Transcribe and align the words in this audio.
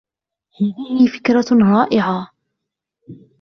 هذهِ 0.61 1.07
فكرة 1.07 1.45
رائعة. 1.51 2.31